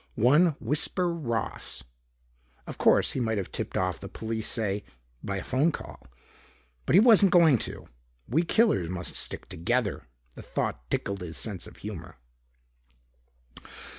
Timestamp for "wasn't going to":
6.99-7.87